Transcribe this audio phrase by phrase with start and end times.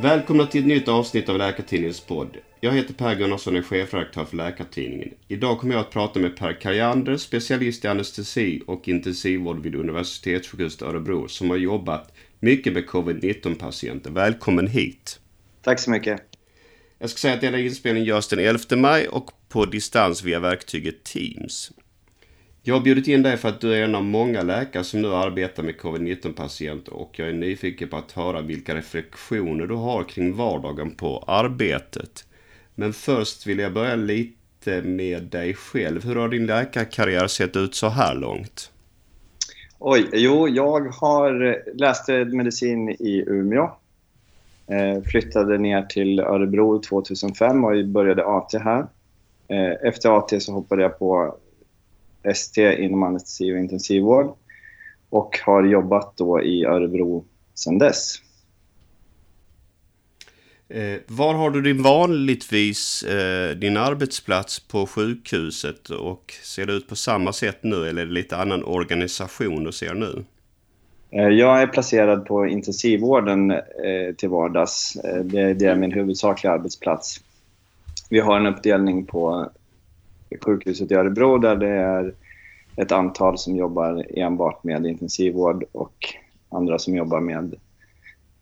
[0.00, 2.36] Välkomna till ett nytt avsnitt av Läkartidningens podd.
[2.60, 5.14] Jag heter Per Gunnarsson och är chefredaktör för Läkartidningen.
[5.28, 10.82] Idag kommer jag att prata med Per Karjander, specialist i anestesi och intensivvård vid Universitetssjukhuset
[10.82, 14.10] Örebro, som har jobbat mycket med covid-19 patienter.
[14.10, 15.20] Välkommen hit!
[15.62, 16.20] Tack så mycket!
[16.98, 21.04] Jag ska säga att denna inspelning görs den 11 maj och på distans via verktyget
[21.04, 21.72] Teams.
[22.68, 25.14] Jag har bjudit in dig för att du är en av många läkare som nu
[25.14, 30.02] arbetar med covid-19 patienter och jag är nyfiken på att höra vilka reflektioner du har
[30.02, 32.24] kring vardagen på arbetet.
[32.74, 36.04] Men först vill jag börja lite med dig själv.
[36.04, 38.70] Hur har din läkarkarriär sett ut så här långt?
[39.78, 43.70] Oj, jo, jag har eh, läst medicin i Umeå.
[44.66, 48.86] Eh, flyttade ner till Örebro 2005 och började AT här.
[49.48, 51.36] Eh, efter AT så hoppade jag på
[52.26, 54.36] ST inom anestesi och intensivvård
[55.10, 58.14] och har jobbat då i Örebro sedan dess.
[60.68, 66.88] Eh, var har du din vanligtvis eh, din arbetsplats på sjukhuset och ser det ut
[66.88, 70.24] på samma sätt nu eller är det lite annan organisation du ser nu?
[71.10, 74.96] Eh, jag är placerad på intensivvården eh, till vardags.
[74.96, 77.20] Eh, det, det, är min huvudsakliga arbetsplats.
[78.10, 79.50] Vi har en uppdelning på
[80.40, 82.14] sjukhuset i Örebro där det är
[82.76, 85.94] ett antal som jobbar enbart med intensivvård och
[86.48, 87.54] andra som jobbar med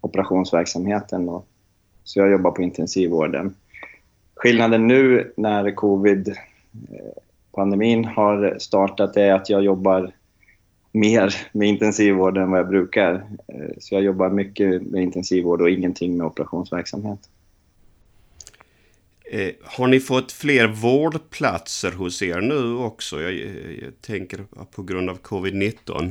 [0.00, 1.28] operationsverksamheten.
[1.28, 1.46] Och,
[2.04, 3.54] så jag jobbar på intensivvården.
[4.34, 10.12] Skillnaden nu när covid-pandemin eh, har startat är att jag jobbar
[10.92, 13.14] mer med intensivvård än vad jag brukar.
[13.46, 17.20] Eh, så jag jobbar mycket med intensivvård och ingenting med operationsverksamhet.
[19.30, 23.20] Eh, har ni fått fler vårdplatser hos er nu också?
[23.20, 24.44] Jag, eh, jag tänker
[24.74, 26.10] på grund av covid-19.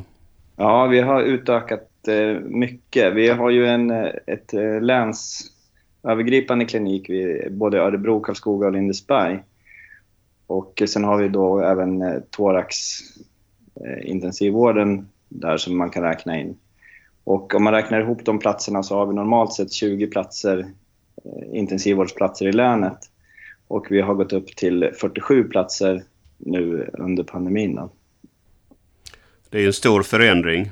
[0.56, 3.14] Ja, vi har utökat eh, mycket.
[3.14, 9.44] Vi har ju en, eh, ett eh, länsövergripande klinik vid både Örebro, Karlskoga och Lindesberg.
[10.48, 12.16] Och sen har vi då även eh,
[13.76, 16.58] eh där som man kan räkna in.
[17.24, 20.66] Och om man räknar ihop de platserna så har vi normalt sett 20 platser
[21.52, 22.98] intensivvårdsplatser i länet.
[23.68, 26.04] Och vi har gått upp till 47 platser
[26.38, 27.76] nu under pandemin.
[27.76, 27.90] Då.
[29.50, 30.72] Det är en stor förändring.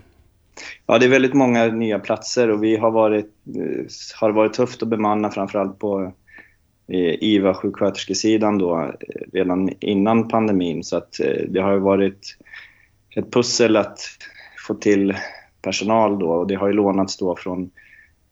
[0.86, 3.32] Ja, det är väldigt många nya platser och vi har varit,
[4.20, 6.14] har varit tufft att bemanna framförallt på
[7.20, 8.92] IVA sjuksköterskesidan då
[9.34, 12.38] redan innan pandemin så att eh, det har varit
[13.16, 14.00] ett pussel att
[14.68, 15.16] få till
[15.62, 17.72] personal då och det har ju lånats då från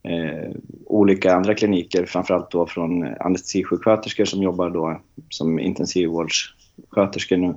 [0.09, 0.51] eh,
[0.85, 7.55] olika andra kliniker, framförallt då från anestesisjuksköterskor som jobbar då som intensivvårdssköterskor nu.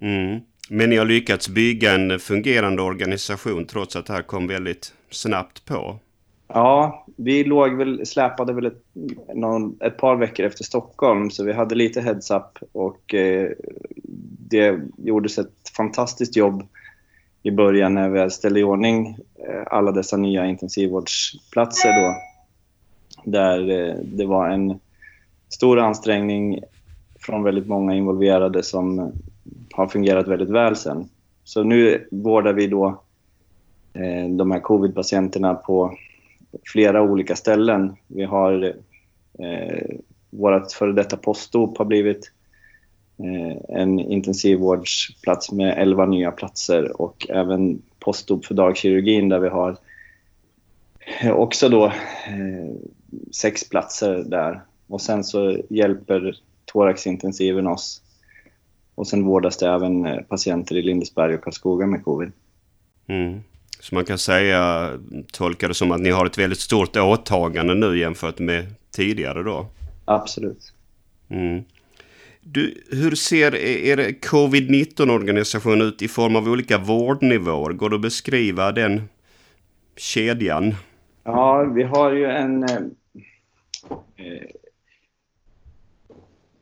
[0.00, 0.40] Mm.
[0.70, 5.64] Men ni har lyckats bygga en fungerande organisation trots att det här kom väldigt snabbt
[5.64, 5.98] på?
[6.48, 8.82] Ja, vi låg väl, släpade väl ett,
[9.34, 13.50] någon, ett par veckor efter Stockholm så vi hade lite heads-up och eh,
[14.48, 16.68] det gjordes ett fantastiskt jobb
[17.46, 22.16] i början när vi ställde i ordning eh, alla dessa nya intensivvårdsplatser då.
[23.30, 24.80] Där eh, det var en
[25.48, 26.60] stor ansträngning
[27.20, 29.12] från väldigt många involverade som
[29.72, 31.08] har fungerat väldigt väl sen.
[31.44, 33.02] Så nu vårdar vi då
[33.94, 35.96] eh, de här covid-patienterna på
[36.72, 37.96] flera olika ställen.
[38.06, 38.74] Vi har
[39.38, 39.96] eh,
[40.30, 42.32] vårt före detta postdop har blivit
[43.68, 49.76] en intensivvårdsplats med 11 nya platser och även postop för dagkirurgin där vi har
[51.32, 52.74] också då eh,
[53.32, 54.60] sex platser där.
[54.86, 58.02] Och sen så hjälper thoraxintensiven oss.
[58.94, 62.32] Och sen vårdas det även eh, patienter i Lindesberg och Karlskoga med covid.
[63.06, 63.40] Mm.
[63.80, 64.90] Så man kan säga,
[65.32, 69.66] tolka det som att ni har ett väldigt stort åtagande nu jämfört med tidigare då?
[70.04, 70.72] Absolut.
[71.28, 71.64] Mm.
[72.48, 77.72] Du, hur ser er covid-19-organisation ut i form av olika vårdnivåer?
[77.72, 79.08] Går det att beskriva den
[79.96, 80.74] kedjan?
[81.24, 82.62] Ja, vi har ju en...
[82.62, 82.76] Eh,
[84.16, 84.46] eh,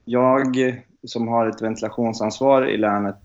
[0.04, 3.20] jag som har ett ventilationsansvar i länet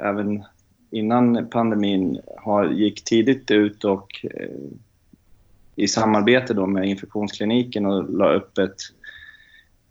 [0.00, 0.44] även
[0.90, 4.48] innan pandemin har, gick tidigt ut och eh,
[5.76, 8.76] i samarbete då med infektionskliniken och la upp ett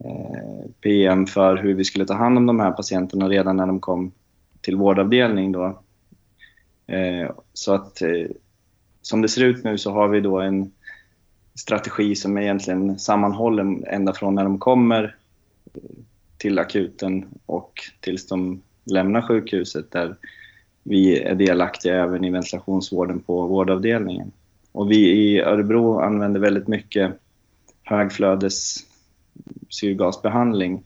[0.05, 3.79] Eh, PM för hur vi skulle ta hand om de här patienterna redan när de
[3.79, 4.11] kom
[4.61, 5.51] till vårdavdelning.
[5.51, 5.81] Då.
[6.87, 8.27] Eh, så att eh,
[9.01, 10.71] som det ser ut nu så har vi då en
[11.55, 15.15] strategi som är egentligen sammanhållen ända från när de kommer
[16.37, 20.15] till akuten och tills de lämnar sjukhuset där
[20.83, 24.31] vi är delaktiga även i ventilationsvården på vårdavdelningen.
[24.71, 27.11] Och vi i Örebro använder väldigt mycket
[27.83, 28.75] högflödes
[29.71, 30.83] syrgasbehandling.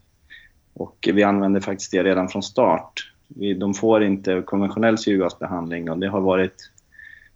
[0.74, 3.12] Och vi använder faktiskt det redan från start.
[3.28, 6.72] Vi, de får inte konventionell syrgasbehandling och det har varit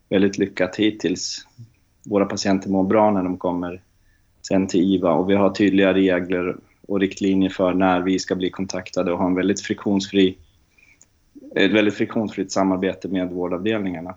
[0.10, 1.48] väldigt lyckat hittills.
[2.06, 3.82] Våra patienter mår bra när de kommer
[4.42, 6.56] sen till IVA och vi har tydliga regler
[6.88, 10.38] och riktlinjer för när vi ska bli kontaktade och ha en väldigt friktionsfri,
[11.56, 14.16] ett väldigt friktionsfritt samarbete med vårdavdelningarna.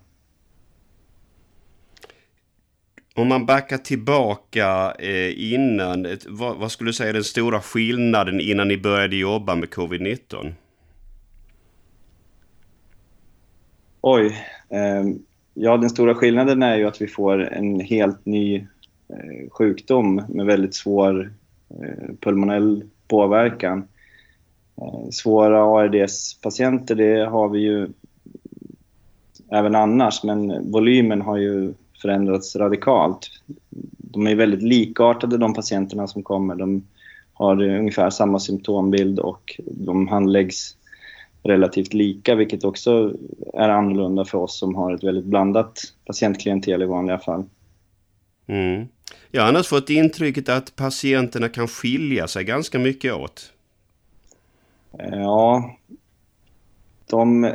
[3.15, 8.41] Om man backar tillbaka eh, innan, vad, vad, skulle du säga är den stora skillnaden
[8.41, 10.53] innan ni började jobba med covid-19?
[14.01, 14.27] Oj.
[14.69, 15.05] Eh,
[15.55, 18.57] ja, den stora skillnaden är ju att vi får en helt ny
[19.09, 21.33] eh, sjukdom med väldigt svår
[21.71, 23.89] eh, pulmonell påverkan.
[24.77, 27.89] Eh, svåra ARDS-patienter, det har vi ju
[29.51, 33.31] även annars, men volymen har ju förändrats radikalt.
[33.99, 36.55] De är väldigt likartade de patienterna som kommer.
[36.55, 36.83] De
[37.33, 40.77] har ungefär samma symptombild och de handläggs
[41.43, 43.15] relativt lika, vilket också
[43.55, 47.45] är annorlunda för oss som har ett väldigt blandat patientklientel i vanliga fall.
[48.47, 48.87] Mm.
[49.31, 53.53] Jag har annars fått intrycket att patienterna kan skilja sig ganska mycket åt.
[54.99, 55.77] Ja,
[57.11, 57.55] de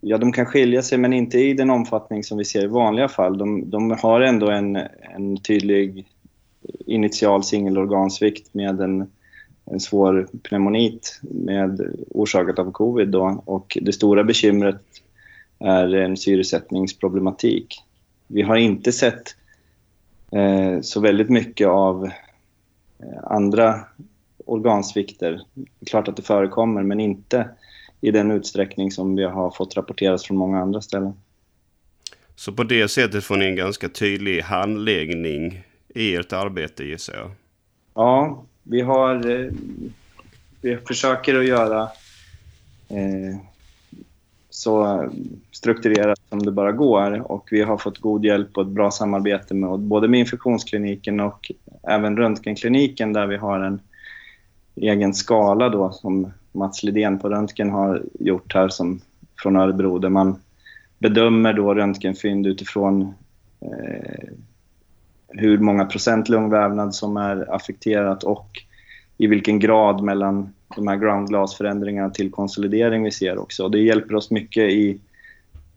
[0.00, 3.08] Ja, de kan skilja sig, men inte i den omfattning som vi ser i vanliga
[3.08, 3.38] fall.
[3.38, 4.76] De, de har ändå en,
[5.14, 6.06] en tydlig
[6.86, 9.10] initial singelorgansvikt med en,
[9.64, 13.08] en svår pneumonit med, orsakat av covid.
[13.08, 13.42] Då.
[13.44, 14.82] Och det stora bekymret
[15.58, 17.82] är en syresättningsproblematik.
[18.26, 19.36] Vi har inte sett
[20.30, 23.80] eh, så väldigt mycket av eh, andra
[24.44, 25.40] organsvikter.
[25.54, 27.48] Det är klart att det förekommer, men inte
[28.00, 31.12] i den utsträckning som vi har fått rapporteras från många andra ställen.
[32.36, 37.30] Så på det sättet får ni en ganska tydlig handläggning i ert arbete gissar jag?
[37.94, 39.30] Ja, vi har...
[39.30, 39.50] Eh,
[40.60, 41.82] vi försöker att göra
[42.88, 43.38] eh,
[44.50, 45.04] så
[45.52, 49.54] strukturerat som det bara går och vi har fått god hjälp och ett bra samarbete
[49.54, 51.52] med både med infektionskliniken och
[51.82, 53.80] även röntgenkliniken där vi har en
[54.76, 59.00] egen skala då som Mats Lidén på röntgen har gjort här som
[59.42, 60.36] från Örebro där man
[60.98, 63.14] bedömer då röntgenfynd utifrån
[63.60, 64.28] eh,
[65.28, 68.48] hur många procent lungvävnad som är affekterat och
[69.18, 73.68] i vilken grad mellan de här groundglasförändringarna till konsolidering vi ser också.
[73.68, 75.00] Det hjälper oss mycket i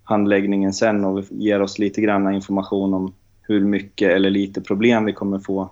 [0.03, 5.13] handläggningen sen och ger oss lite grann information om hur mycket eller lite problem vi
[5.13, 5.69] kommer få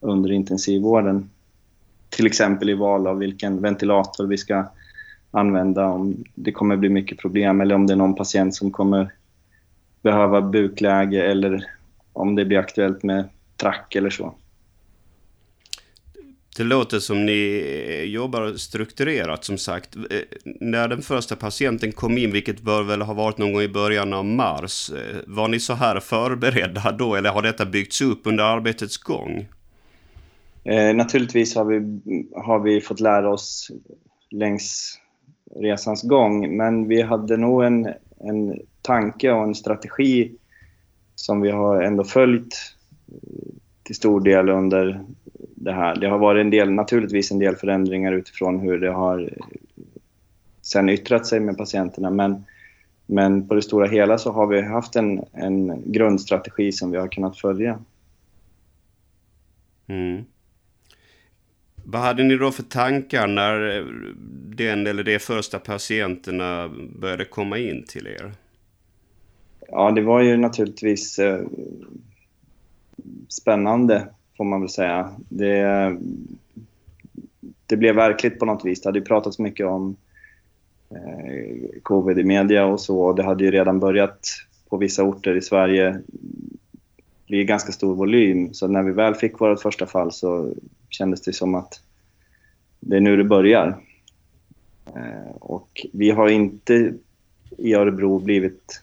[0.00, 1.30] under intensivvården
[2.10, 4.64] till exempel i val av vilken ventilator vi ska
[5.30, 9.12] använda, om det kommer bli mycket problem eller om det är någon patient som kommer
[10.02, 11.64] behöva bukläge eller
[12.12, 14.34] om det blir aktuellt med track eller så.
[16.56, 19.96] Det låter som ni jobbar strukturerat som sagt.
[19.96, 20.02] Eh,
[20.44, 24.12] när den första patienten kom in, vilket bör väl ha varit någon gång i början
[24.12, 28.44] av mars, eh, var ni så här förberedda då eller har detta byggts upp under
[28.44, 29.48] arbetets gång?
[30.68, 31.78] Eh, naturligtvis har vi,
[32.34, 33.70] har vi fått lära oss
[34.30, 34.98] längs
[35.56, 37.88] resans gång, men vi hade nog en,
[38.20, 40.32] en tanke och en strategi
[41.14, 42.54] som vi har ändå följt
[43.08, 45.04] eh, till stor del under
[45.54, 45.96] det här.
[45.96, 49.46] Det har varit en del, naturligtvis en del förändringar utifrån hur det har eh,
[50.62, 52.44] sen yttrat sig med patienterna, men,
[53.06, 57.08] men på det stora hela så har vi haft en, en grundstrategi som vi har
[57.08, 57.78] kunnat följa.
[59.86, 60.24] Mm.
[61.90, 63.84] Vad hade ni då för tankar när
[64.56, 68.32] den eller de första patienterna började komma in till er?
[69.68, 71.40] Ja, det var ju naturligtvis eh,
[73.28, 75.10] spännande, får man väl säga.
[75.28, 75.96] Det,
[77.66, 78.82] det blev verkligt på något vis.
[78.82, 79.96] Det hade ju pratats mycket om
[80.90, 83.12] eh, covid i media och så.
[83.12, 84.20] Det hade ju redan börjat
[84.68, 86.00] på vissa orter i Sverige
[87.28, 88.54] bli ganska stor volym.
[88.54, 90.52] Så när vi väl fick vårt första fall så
[90.88, 91.80] kändes det som att
[92.80, 93.78] det är nu det börjar.
[94.86, 96.94] Eh, och vi har inte
[97.58, 98.82] i Örebro blivit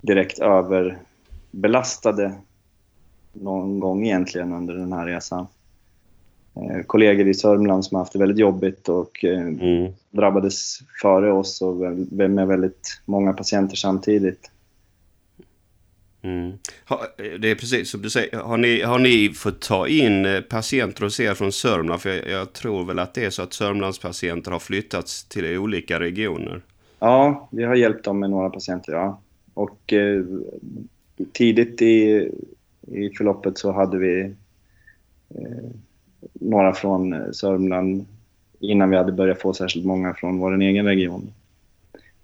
[0.00, 2.34] direkt överbelastade
[3.32, 5.46] någon gång egentligen under den här resan.
[6.54, 9.92] Eh, kollegor i Sörmland som har haft det väldigt jobbigt och eh, mm.
[10.10, 11.76] drabbades före oss och
[12.10, 14.50] med väldigt många patienter samtidigt.
[16.26, 16.58] Mm.
[17.40, 18.38] det är precis som du säger.
[18.38, 22.00] Har ni, har ni fått ta in eh, patienter hos er från Sörmland?
[22.00, 25.58] För jag, jag, tror väl att det är så att Sörmlands patienter har flyttats till
[25.58, 26.62] olika regioner.
[26.98, 29.20] Ja, vi har hjälpt dem med några patienter, ja.
[29.54, 30.24] Och eh,
[31.32, 32.28] tidigt i,
[32.92, 34.20] i förloppet så hade vi
[35.28, 35.70] eh,
[36.32, 38.06] några från Sörmland
[38.60, 41.32] innan vi hade börjat få särskilt många från vår egen region.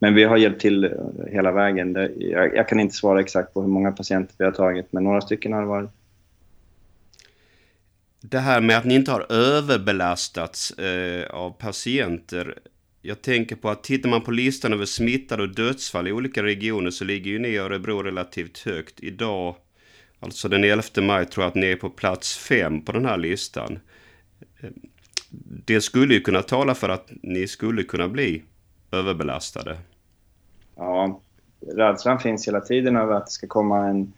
[0.03, 0.95] Men vi har hjälpt till
[1.31, 1.95] hela vägen.
[2.19, 5.21] Jag, jag kan inte svara exakt på hur många patienter vi har tagit, men några
[5.21, 5.91] stycken har det varit.
[8.21, 12.59] Det här med att ni inte har överbelastats eh, av patienter.
[13.03, 16.91] Jag tänker på att tittar man på listan över smittade och dödsfall i olika regioner
[16.91, 19.01] så ligger ju ni i Örebro relativt högt.
[19.01, 19.57] Idag,
[20.21, 23.17] alltså den 11 maj, tror jag att ni är på plats fem på den här
[23.17, 23.79] listan.
[24.61, 24.71] Eh,
[25.65, 28.43] det skulle ju kunna tala för att ni skulle kunna bli
[28.93, 29.79] överbelastade.
[30.77, 31.21] Ja,
[31.61, 34.13] rädslan finns hela tiden över att det ska komma en,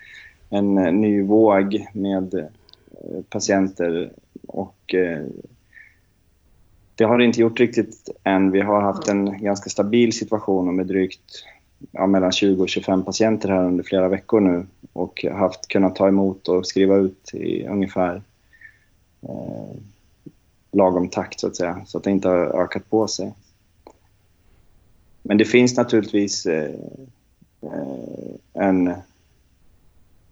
[0.51, 4.13] en eh, ny våg med eh, patienter
[4.47, 5.27] och eh,
[6.95, 8.51] det har det inte gjort riktigt än.
[8.51, 11.45] Vi har haft en ganska stabil situation med drygt
[11.93, 16.09] ja, mellan 20 och 25 patienter här under flera veckor nu och haft kunnat ta
[16.09, 18.23] emot och skriva ut i ungefär
[19.23, 19.77] eh,
[20.73, 23.33] lagom takt så att säga, så att det inte har ökat på sig.
[25.25, 26.75] Men det finns naturligtvis eh,
[27.63, 28.95] eh, en...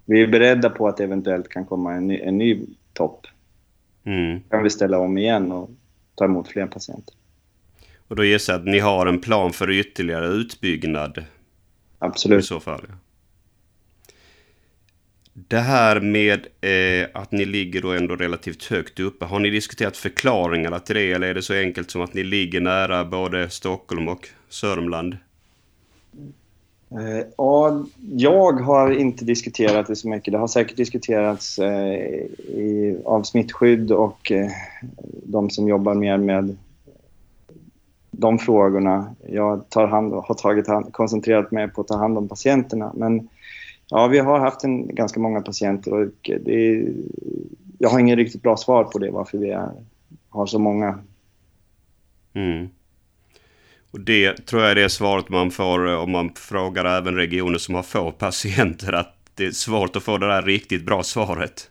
[0.04, 3.26] Vi är beredda på att det eventuellt kan komma en ny, en ny topp.
[4.04, 4.40] Mm.
[4.40, 5.70] kan vi ställa om igen och
[6.14, 7.14] ta emot fler patienter.
[8.08, 11.24] Och då gissar jag att ni har en plan för ytterligare utbyggnad?
[11.98, 12.44] Absolut.
[12.44, 12.86] I så fall.
[15.34, 19.24] Det här med eh, att ni ligger då ändå relativt högt uppe.
[19.24, 22.60] Har ni diskuterat förklaringarna till det eller är det så enkelt som att ni ligger
[22.60, 25.16] nära både Stockholm och Sörmland?
[26.90, 27.84] Eh, ja,
[28.16, 30.32] jag har inte diskuterat det så mycket.
[30.32, 31.94] Det har säkert diskuterats eh,
[32.48, 34.50] i, av smittskydd och eh,
[35.22, 36.56] de som jobbar mer med
[38.10, 39.14] de frågorna.
[39.28, 42.92] Jag tar hand, har tagit hand, koncentrerat mig på att ta hand om patienterna.
[42.94, 43.28] Men
[43.92, 46.86] ja, vi har haft en, ganska många patienter och det,
[47.78, 49.70] jag har ingen riktigt bra svar på det, varför vi är,
[50.28, 50.98] har så många.
[52.34, 52.68] Mm.
[53.90, 57.58] Och det tror jag är det svaret man får eh, om man frågar även regioner
[57.58, 58.92] som har få patienter.
[58.92, 61.70] Att det är svårt att få det där riktigt bra svaret.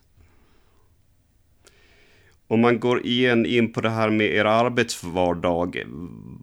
[2.47, 5.83] Om man går igen in på det här med er arbetsvardag.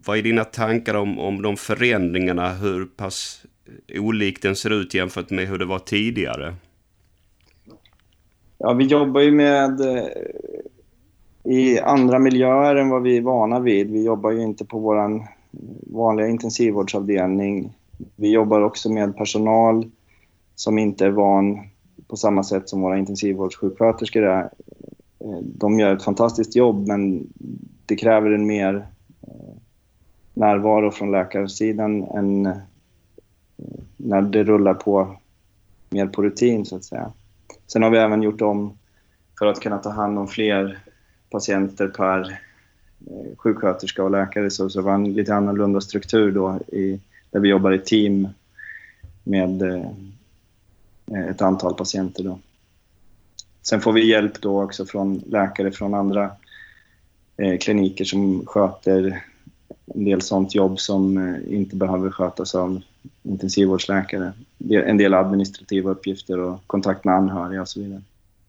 [0.05, 2.53] Vad är dina tankar om, om de förändringarna?
[2.53, 3.45] Hur pass
[3.99, 6.55] olik den ser ut jämfört med hur det var tidigare?
[8.59, 10.07] Ja, vi jobbar ju med eh,
[11.45, 13.91] i andra miljöer än vad vi är vana vid.
[13.91, 15.27] Vi jobbar ju inte på vår
[15.93, 17.73] vanliga intensivvårdsavdelning.
[18.17, 19.91] Vi jobbar också med personal
[20.55, 21.59] som inte är van
[22.09, 24.51] på samma sätt som våra intensivvårdssjuksköterskor är.
[25.21, 27.27] Eh, de gör ett fantastiskt jobb men
[27.87, 28.87] det kräver en mer
[29.23, 29.57] eh,
[30.35, 32.55] närvaro från läkarsidan än
[33.97, 35.17] när det rullar på
[35.91, 37.13] mer på rutin så att säga.
[37.67, 38.79] Sen har vi även gjort om
[39.39, 40.79] för att kunna ta hand om fler
[41.31, 42.21] patienter per
[43.07, 47.01] eh, sjuksköterska och läkare så, så var en lite annorlunda struktur då i,
[47.31, 48.29] där vi jobbar i team
[49.25, 52.39] med eh, ett antal patienter då.
[53.63, 56.31] Sen får vi hjälp då också från läkare från andra
[57.37, 59.25] eh, kliniker som sköter
[59.95, 62.81] en del sånt jobb som eh, inte behöver skötas av
[63.23, 64.33] intensivvårdsläkare.
[64.71, 68.03] En del administrativa uppgifter och kontakt med anhöriga och så vidare.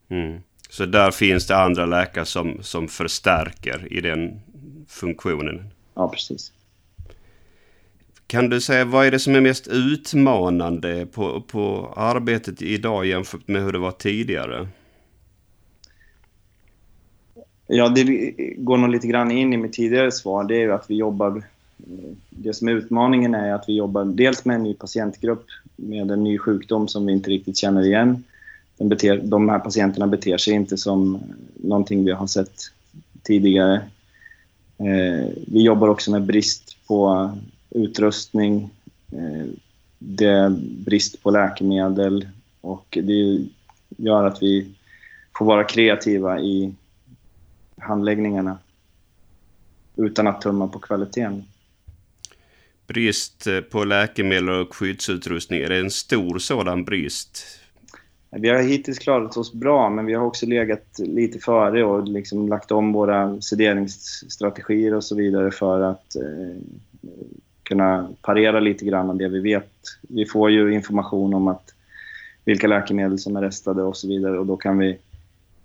[0.08, 0.40] Mm.
[0.70, 4.40] Så där finns det andra läkare som, som förstärker i den
[4.88, 5.64] funktionen?
[5.94, 6.52] Ja, precis.
[8.26, 13.48] Kan du säga vad är det som är mest utmanande på, på arbetet idag jämfört
[13.48, 14.68] med hur det var tidigare?
[17.72, 18.04] Ja, det
[18.56, 20.44] går nog lite grann in i mitt tidigare svar.
[20.44, 21.42] Det är ju att vi jobbar...
[22.30, 25.46] Det som är utmaningen är att vi jobbar dels med en ny patientgrupp
[25.76, 28.24] med en ny sjukdom som vi inte riktigt känner igen.
[28.78, 31.18] Den beter, de här patienterna beter sig inte som
[31.54, 32.60] någonting vi har sett
[33.22, 33.74] tidigare.
[34.78, 37.30] Eh, vi jobbar också med brist på
[37.70, 38.70] utrustning.
[39.12, 39.46] Eh,
[39.98, 40.50] det är
[40.84, 42.28] brist på läkemedel
[42.60, 43.46] och det
[43.96, 44.66] gör att vi
[45.38, 46.74] får vara kreativa i
[47.80, 48.58] handläggningarna
[49.96, 51.44] utan att tumma på kvaliteten.
[52.86, 57.60] Brist på läkemedel och skyddsutrustning, är det en stor sådan brist?
[58.30, 62.48] Vi har hittills klarat oss bra, men vi har också legat lite före och liksom
[62.48, 66.62] lagt om våra sederingsstrategier och så vidare för att eh,
[67.62, 69.72] kunna parera lite grann av det vi vet.
[70.02, 71.74] Vi får ju information om att
[72.44, 74.98] vilka läkemedel som är restade och så vidare och då kan vi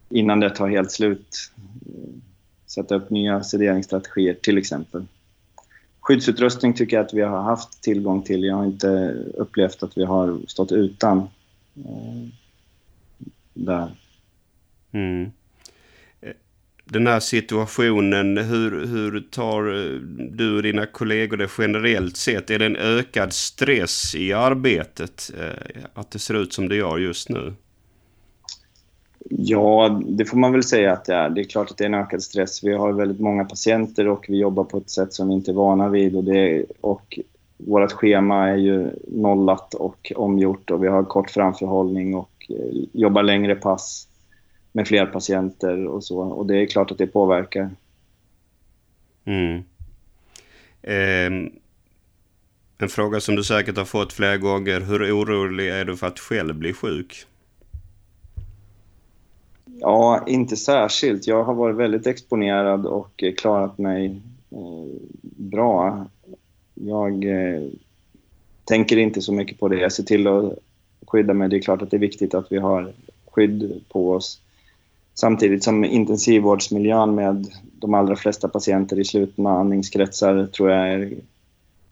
[0.09, 1.51] innan det tar helt slut
[2.67, 5.05] sätta upp nya sederingsstrategier till exempel.
[5.99, 8.43] Skyddsutrustning tycker jag att vi har haft tillgång till.
[8.43, 8.87] Jag har inte
[9.37, 11.17] upplevt att vi har stått utan
[11.75, 12.27] eh,
[13.53, 13.91] där.
[14.91, 15.31] Mm.
[16.21, 16.33] Eh,
[16.83, 19.99] den här situationen, hur, hur tar eh,
[20.31, 22.49] du och dina kollegor det generellt sett?
[22.49, 26.97] Är det en ökad stress i arbetet eh, att det ser ut som det gör
[26.97, 27.53] just nu?
[29.29, 31.29] Ja, det får man väl säga att det är.
[31.29, 32.63] Det är klart att det är en ökad stress.
[32.63, 35.55] Vi har väldigt många patienter och vi jobbar på ett sätt som vi inte är
[35.55, 36.15] vana vid.
[36.15, 37.19] Och, det, och
[37.57, 43.23] vårt schema är ju nollat och omgjort och vi har kort framförhållning och eh, jobbar
[43.23, 44.07] längre pass
[44.71, 46.19] med fler patienter och så.
[46.19, 47.69] Och det är klart att det påverkar.
[49.25, 49.63] Mm.
[50.81, 51.49] Eh,
[52.77, 54.81] en fråga som du säkert har fått flera gånger.
[54.81, 57.25] Hur orolig är du för att själv bli sjuk?
[59.79, 61.27] Ja, inte särskilt.
[61.27, 66.05] Jag har varit väldigt exponerad och eh, klarat mig eh, bra.
[66.73, 67.63] Jag eh,
[68.63, 69.79] tänker inte så mycket på det.
[69.79, 70.53] Jag ser till att
[71.07, 71.49] skydda mig.
[71.49, 72.93] Det är klart att det är viktigt att vi har
[73.31, 74.41] skydd på oss.
[75.13, 77.47] Samtidigt som intensivvårdsmiljön med
[77.79, 81.13] de allra flesta patienter i slutna andningskretsar tror jag är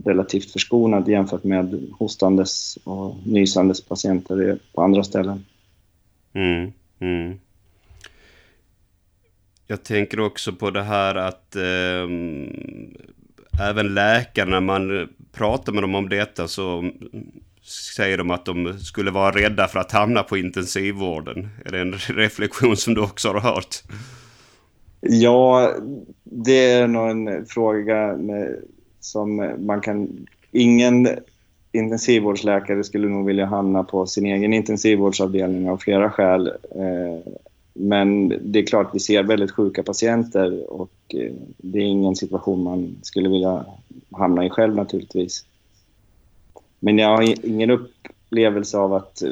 [0.06, 5.46] relativt förskonad jämfört med hostandes och nysandes patienter på andra ställen.
[6.34, 7.40] Mm, mm.
[9.67, 12.08] Jag tänker också på det här att eh,
[13.70, 16.91] även läkare när man pratar med dem om detta så
[17.96, 21.50] säger de att de skulle vara rädda för att hamna på intensivvården.
[21.65, 23.84] Är det en reflektion som du också har hört?
[25.01, 25.74] Ja,
[26.24, 28.55] det är nog en fråga med,
[29.00, 30.27] som man kan...
[30.51, 31.08] Ingen
[31.72, 36.48] intensivvårdsläkare skulle nog vilja hamna på sin egen intensivvårdsavdelning av flera skäl.
[36.48, 37.34] Eh,
[37.74, 42.63] men det är klart, vi ser väldigt sjuka patienter och eh, det är ingen situation
[42.63, 43.65] man skulle vilja
[44.12, 45.46] hamna i själv naturligtvis.
[46.80, 49.32] Men jag har ingen upplevelse av att eh,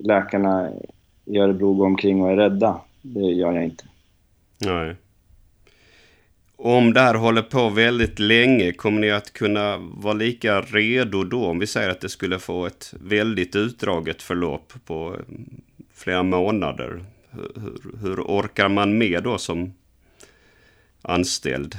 [0.00, 0.70] läkarna
[1.24, 2.80] i Örebro går omkring och är rädda.
[3.02, 3.84] Det gör jag inte.
[4.58, 4.96] Nej.
[6.56, 11.46] Om det här håller på väldigt länge, kommer ni att kunna vara lika redo då?
[11.46, 15.34] Om vi säger att det skulle få ett väldigt utdraget förlopp på eh,
[15.94, 17.04] flera månader.
[17.34, 19.72] Hur, hur orkar man med då som
[21.02, 21.74] anställd?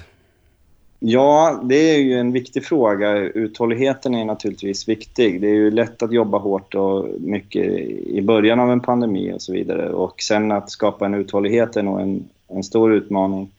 [1.06, 3.18] Ja, det är ju en viktig fråga.
[3.18, 5.42] Uthålligheten är naturligtvis viktig.
[5.42, 7.66] Det är ju lätt att jobba hårt och mycket
[8.08, 9.90] i början av en pandemi och så vidare.
[9.90, 13.52] Och sen att skapa en uthållighet är nog en, en stor utmaning.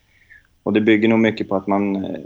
[0.63, 2.21] Och det bygger nog mycket på att man eh,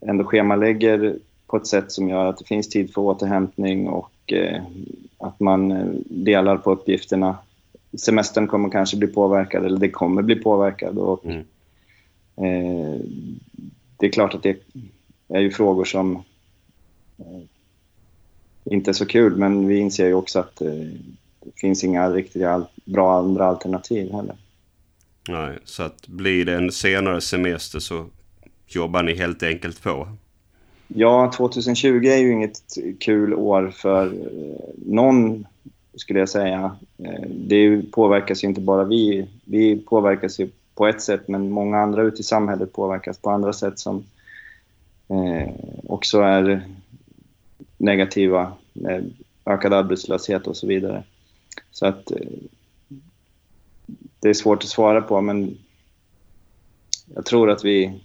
[0.00, 4.62] ändå schemalägger på ett sätt som gör att det finns tid för återhämtning och eh,
[5.18, 7.36] att man eh, delar på uppgifterna.
[7.98, 10.98] Semestern kommer kanske bli påverkad, eller det kommer bli påverkad.
[10.98, 11.38] Och, mm.
[12.36, 13.00] eh,
[13.96, 14.58] det är klart att det
[15.28, 16.16] är ju frågor som
[17.18, 17.42] eh,
[18.64, 20.70] inte är så kul, men vi inser ju också att eh,
[21.40, 22.42] det finns inga riktigt
[22.84, 24.36] bra andra alternativ heller.
[25.28, 28.06] Nej, så att blir det en senare semester så
[28.66, 30.08] jobbar ni helt enkelt på?
[30.88, 32.60] Ja, 2020 är ju inget
[33.00, 35.46] kul år för eh, någon,
[35.96, 36.76] skulle jag säga.
[36.98, 39.28] Eh, det påverkas ju inte bara vi.
[39.44, 43.52] Vi påverkas ju på ett sätt, men många andra ute i samhället påverkas på andra
[43.52, 44.04] sätt som
[45.08, 45.54] eh,
[45.88, 46.62] också är
[47.78, 49.12] negativa, med
[49.44, 51.04] ökad arbetslöshet och så vidare.
[51.70, 52.18] Så att eh,
[54.20, 55.58] det är svårt att svara på, men
[57.14, 58.00] jag tror att vi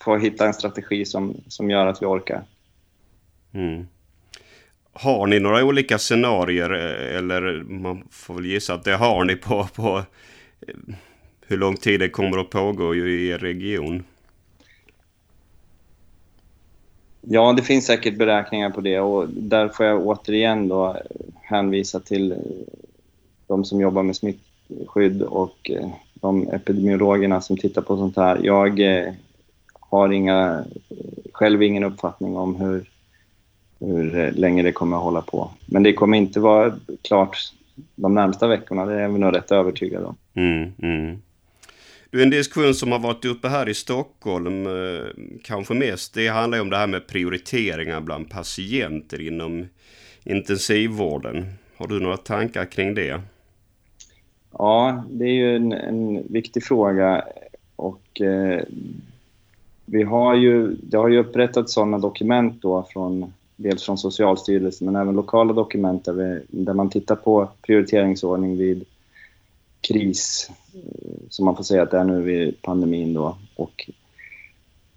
[0.00, 2.44] får hitta en strategi som, som gör att vi orkar.
[3.52, 3.86] Mm.
[4.98, 9.36] Har ni några olika scenarier eh, eller man får väl gissa att det har ni
[9.36, 10.02] på, på
[10.66, 10.94] eh,
[11.46, 14.04] hur lång tid det kommer att pågå i er region?
[17.20, 20.96] Ja, det finns säkert beräkningar på det och där får jag återigen då
[21.42, 22.38] hänvisa till eh,
[23.46, 25.70] de som jobbar med smittskydd och
[26.14, 28.40] de epidemiologerna som tittar på sånt här.
[28.42, 28.80] Jag
[29.80, 30.64] har inga,
[31.32, 32.90] själv ingen uppfattning om hur,
[33.78, 35.50] hur länge det kommer att hålla på.
[35.66, 37.52] Men det kommer inte vara klart
[37.94, 40.16] de närmsta veckorna, det är vi nog rätt övertygade om.
[40.34, 41.22] Mm, mm.
[42.10, 45.04] Du, en diskussion som har varit uppe här i Stockholm, eh,
[45.42, 49.66] kanske mest, det handlar om det här med prioriteringar bland patienter inom
[50.24, 51.46] intensivvården.
[51.76, 53.20] Har du några tankar kring det?
[54.52, 57.24] Ja, det är ju en, en viktig fråga
[57.76, 58.62] och eh,
[59.84, 64.96] vi har ju, det har ju upprättats sådana dokument då från dels från Socialstyrelsen men
[64.96, 68.84] även lokala dokument där, vi, där man tittar på prioriteringsordning vid
[69.80, 73.36] kris, eh, som man får säga att det är nu vid pandemin då.
[73.56, 73.90] Och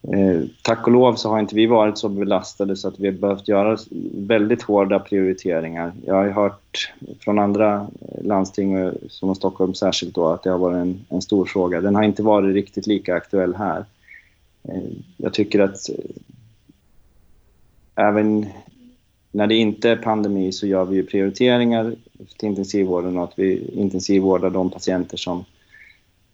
[0.02, 3.14] Eh, tack och lov så har inte vi varit så belastade så att vi har
[3.14, 3.78] behövt göra
[4.14, 5.92] väldigt hårda prioriteringar.
[6.06, 10.78] Jag har hört från andra eh, landsting, som Stockholm särskilt, då, att det har varit
[10.78, 11.82] en, en stor fråga.
[11.82, 13.86] Den har inte varit riktigt lika aktuell här.
[14.64, 15.90] Eh, jag tycker att
[18.00, 18.46] även
[19.32, 21.96] när det inte är pandemi så gör vi prioriteringar
[22.38, 25.46] till intensivvården och att vi intensivvårdar de patienter som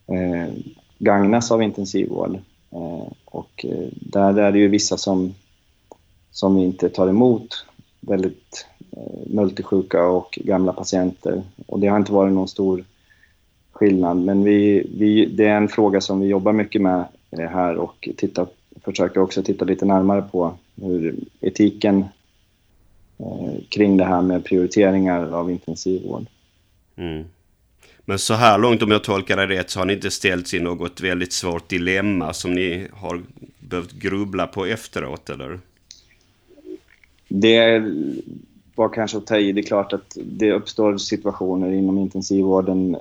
[0.08, 0.54] eh,
[0.98, 2.40] gagnas av intensivvård.
[2.72, 5.34] Eh, och eh, där är det ju vissa som,
[6.32, 7.66] som inte tar emot
[8.00, 11.44] väldigt eh, multisjuka och gamla patienter.
[11.68, 12.86] Och det har inte varit någon stor
[13.72, 14.18] skillnad.
[14.18, 18.10] Men vi, vi, det är en fråga som vi jobbar mycket med eh, här och
[18.18, 18.48] tittar,
[18.82, 22.06] försöker också titta lite närmare på hur etiken
[23.70, 26.26] kring det här med prioriteringar av intensivvård.
[26.96, 27.24] Mm.
[28.06, 30.60] Men så här långt om jag tolkar det rätt så har ni inte ställts i
[30.60, 33.22] något väldigt svårt dilemma som ni har
[33.60, 35.60] behövt grubbla på efteråt eller?
[37.28, 37.84] Det
[38.76, 39.52] var kanske att ta i.
[39.52, 42.96] Det är klart att det uppstår situationer inom intensivvården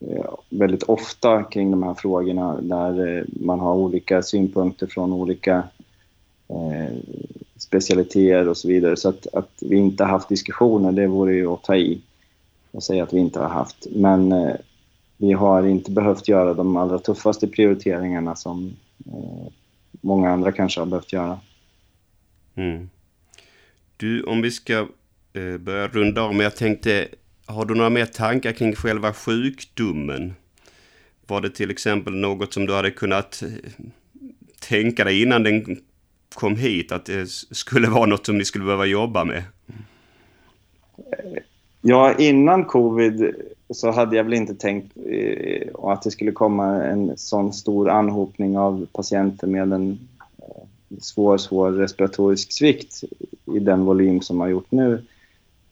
[0.00, 5.62] eh, väldigt ofta kring de här frågorna där eh, man har olika synpunkter från olika
[6.50, 6.96] eh,
[7.56, 8.96] specialiteter och så vidare.
[8.96, 12.00] Så att, att vi inte haft diskussioner, det vore ju att ta i
[12.70, 13.86] och säga att vi inte har haft.
[13.90, 14.54] Men eh,
[15.16, 19.52] vi har inte behövt göra de allra tuffaste prioriteringarna som eh,
[20.00, 21.38] många andra kanske har behövt göra.
[22.54, 22.90] Mm.
[23.96, 24.88] Du, om vi ska
[25.32, 27.08] eh, börja runda av, men jag tänkte,
[27.46, 30.34] har du några mer tankar kring själva sjukdomen?
[31.26, 33.48] Var det till exempel något som du hade kunnat eh,
[34.60, 35.80] tänka dig innan den
[36.34, 39.42] kom hit, att det skulle vara något som ni skulle behöva jobba med?
[41.82, 43.34] Ja, innan covid
[43.70, 48.58] så hade jag väl inte tänkt eh, att det skulle komma en sån stor anhopning
[48.58, 49.98] av patienter med en
[50.38, 50.64] eh,
[51.00, 53.04] svår, svår respiratorisk svikt
[53.54, 55.04] i den volym som har gjort nu.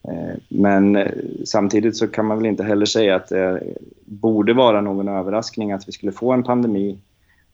[0.03, 1.09] Eh, men
[1.45, 3.63] samtidigt så kan man väl inte heller säga att det
[4.05, 6.99] borde vara någon överraskning att vi skulle få en pandemi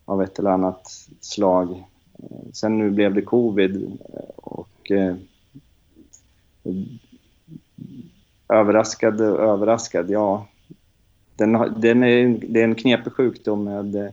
[0.04, 1.84] av ett eller annat slag.
[2.52, 3.98] Sen nu blev det covid
[4.36, 5.16] och eh,
[8.48, 10.48] Överraskad och överraskad, ja.
[11.36, 14.10] Den, den är, det är en knepig sjukdom med eh,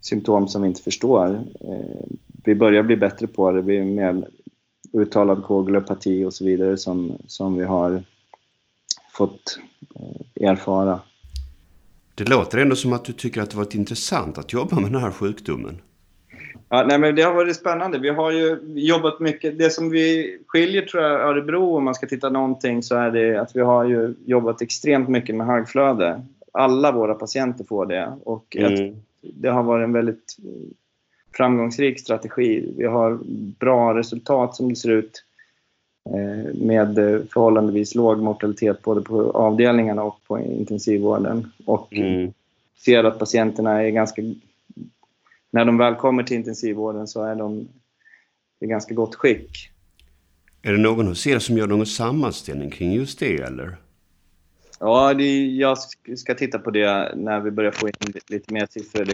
[0.00, 1.44] symptom som vi inte förstår.
[1.60, 2.04] Eh,
[2.44, 3.62] vi börjar bli bättre på det.
[3.62, 4.28] Vi är mer
[4.92, 8.02] uttalad koagulopati och så vidare som, som vi har
[9.16, 9.58] fått
[9.94, 11.00] eh, erfara.
[12.14, 15.02] Det låter ändå som att du tycker att det varit intressant att jobba med den
[15.02, 15.80] här sjukdomen.
[16.74, 17.98] Ja, nej, men det har varit spännande.
[17.98, 19.58] Vi har ju jobbat mycket.
[19.58, 23.40] Det som vi skiljer tror jag Örebro om man ska titta någonting så är det
[23.40, 26.22] att vi har ju jobbat extremt mycket med högflöde.
[26.52, 28.96] Alla våra patienter får det och mm.
[29.20, 30.36] det har varit en väldigt
[31.32, 32.72] framgångsrik strategi.
[32.76, 33.18] Vi har
[33.58, 35.24] bra resultat som det ser ut
[36.06, 36.94] eh, med
[37.32, 41.52] förhållandevis låg mortalitet både på avdelningarna och på intensivvården.
[41.66, 42.32] Och mm.
[42.84, 44.22] ser att patienterna är ganska
[45.52, 47.68] när de väl kommer till intensivvården så är de
[48.60, 49.70] i ganska gott skick.
[50.62, 53.76] Är det någon hos er som gör någon sammanställning kring just det eller?
[54.80, 55.78] Ja, det, jag
[56.16, 57.94] ska titta på det när vi börjar få in
[58.28, 59.08] lite mer siffror.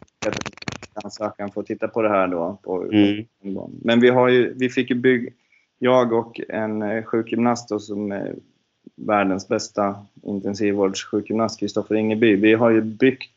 [0.94, 2.58] Ansökan får titta på det här då.
[2.62, 3.26] På, mm.
[3.82, 5.30] Men vi, har ju, vi fick ju bygga,
[5.78, 8.34] jag och en eh, sjukgymnast då, som är
[8.96, 12.36] världens bästa intensivvårdssjukgymnast, Kristoffer Ingeby.
[12.36, 13.32] Vi har ju byggt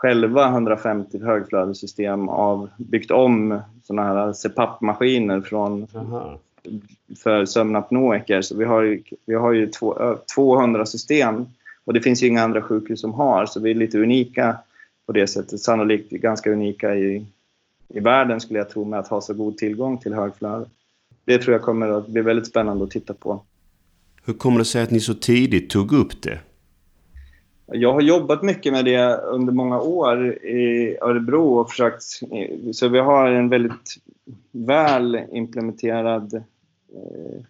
[0.00, 5.86] själva 150 högflödessystem av, byggt om såna här CPAP-maskiner från,
[7.22, 8.42] för sömnapnoiker.
[8.42, 11.46] Så vi har ju, vi har ju två, 200 system
[11.84, 14.56] och det finns ju inga andra sjukhus som har, så vi är lite unika
[15.06, 15.60] på det sättet.
[15.60, 17.26] Sannolikt ganska unika i,
[17.88, 20.66] i världen skulle jag tro med att ha så god tillgång till högflöde.
[21.24, 23.42] Det tror jag kommer att bli väldigt spännande att titta på.
[24.24, 26.38] Hur kommer det sig att ni så tidigt tog upp det?
[27.72, 32.02] Jag har jobbat mycket med det under många år i Örebro och försökt...
[32.72, 33.96] Så vi har en väldigt
[34.52, 36.34] väl implementerad
[36.94, 37.42] eh,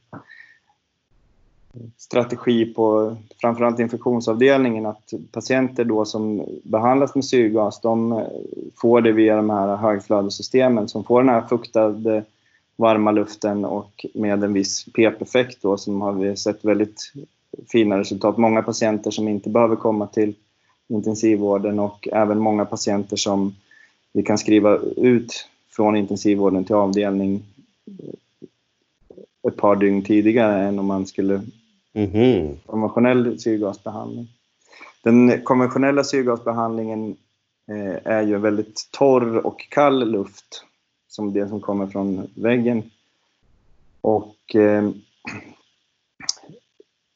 [1.97, 8.27] strategi på framförallt infektionsavdelningen att patienter då som behandlas med syrgas de eh,
[8.77, 12.25] får det via de här högflödessystemen som får den här fuktade
[12.77, 17.13] varma luften och med en viss PEP-effekt då som har vi sett väldigt
[17.73, 18.39] fina resultat.
[18.39, 20.35] Många patienter som inte behöver komma till
[20.89, 23.55] intensivvården och även många patienter som
[24.13, 27.43] vi kan skriva ut från intensivvården till avdelning
[29.49, 31.43] ett par dygn tidigare än om man skulle
[31.93, 32.57] mm -hmm.
[32.67, 34.29] konventionell syrgasbehandling.
[35.03, 37.17] Den konventionella syrgasbehandlingen
[37.69, 40.65] eh, är ju väldigt torr och kall luft,
[41.09, 42.91] som det som kommer från väggen.
[44.01, 44.91] Och eh,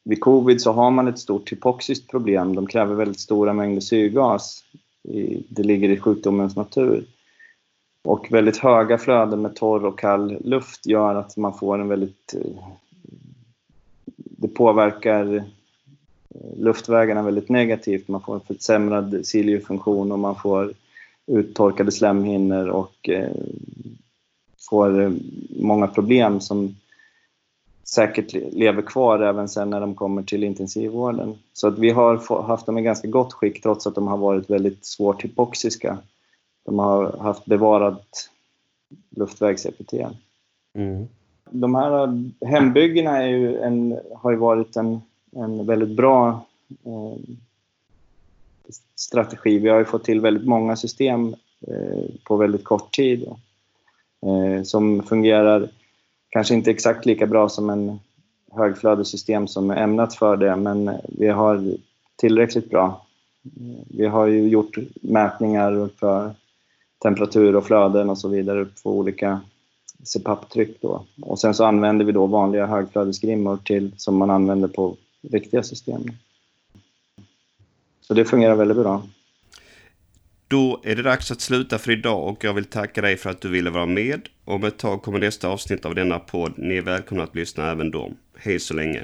[0.05, 2.55] vid covid så har man ett stort hypoxiskt problem.
[2.55, 4.63] De kräver väldigt stora mängder syrgas.
[5.49, 7.05] Det ligger i sjukdomens natur.
[8.05, 12.33] Och väldigt höga flöden med torr och kall luft gör att man får en väldigt...
[12.33, 12.67] Eh,
[14.15, 15.43] det påverkar eh,
[16.57, 18.07] luftvägarna väldigt negativt.
[18.07, 20.73] Man får en försämrad ciliofunktion och man får
[21.27, 23.31] uttorkade slemhinnor och eh,
[24.69, 25.13] får
[25.49, 26.75] många problem som
[27.85, 31.37] säkert lever kvar även sen när de kommer till intensivvården.
[31.53, 34.49] Så att vi har haft dem i ganska gott skick trots att de har varit
[34.49, 35.97] väldigt svårt hypoxiska.
[36.65, 38.29] De har haft bevarat
[39.09, 40.15] luftvägsepiten.
[40.73, 41.07] Mm.
[41.49, 46.45] De här hembyggena är ju en, har ju varit en, en väldigt bra
[46.85, 47.19] eh,
[48.95, 49.59] strategi.
[49.59, 51.35] Vi har ju fått till väldigt många system
[51.67, 53.27] eh, på väldigt kort tid
[54.21, 55.69] eh, som fungerar
[56.35, 57.99] kanske inte exakt lika bra som en
[58.51, 61.77] högflödessystem som är ämnat för det, men vi har
[62.15, 63.05] tillräckligt bra.
[63.89, 66.33] Vi har ju gjort mätningar för
[67.03, 69.41] temperatur och flöden och så vidare på olika
[70.03, 71.05] CPAP-tryck då.
[71.21, 76.03] Och sen så använder vi då vanliga högflödesgrimmor till, som man använder på riktiga system.
[78.01, 79.03] Så det fungerar väldigt bra.
[80.47, 83.41] Då är det dags att sluta för idag och jag vill tacka dig för att
[83.41, 84.29] du ville vara med.
[84.45, 86.53] Om ett tag kommer nästa avsnitt av denna podd.
[86.57, 88.11] Ni är välkomna att lyssna även då.
[88.37, 89.03] Hej så länge!